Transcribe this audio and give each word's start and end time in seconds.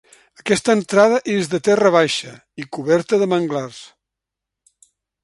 Aquesta 0.43 0.75
entrada 0.77 1.19
és 1.33 1.51
de 1.51 1.59
terra 1.67 1.91
baixa 1.97 2.33
i 2.63 2.67
coberta 2.79 3.21
de 3.25 3.29
manglars. 3.35 3.83